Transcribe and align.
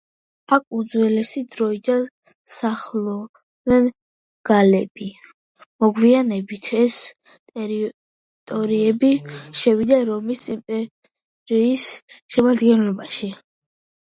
აქ 0.55 0.63
უძველესი 0.75 1.41
დროიდან 1.55 1.99
სახლობდნენ 2.53 3.89
გალები 4.49 5.09
მოგვიანებით 5.85 6.69
ეს 6.79 6.97
ტერიტორიები 7.33 9.11
შევიდა 9.63 10.01
რომის 10.13 10.43
იმპერიის 10.55 11.85
შემადგენლობაში. 12.37 13.31